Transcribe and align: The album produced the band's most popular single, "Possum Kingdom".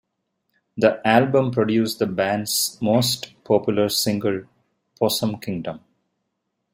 The 0.77 0.99
album 1.07 1.51
produced 1.51 1.99
the 1.99 2.07
band's 2.07 2.75
most 2.81 3.35
popular 3.43 3.87
single, 3.87 4.45
"Possum 4.99 5.37
Kingdom". 5.37 5.81